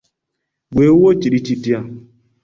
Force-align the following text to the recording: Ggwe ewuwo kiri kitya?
Ggwe 0.69 0.83
ewuwo 0.89 1.11
kiri 1.21 1.39
kitya? 1.45 1.79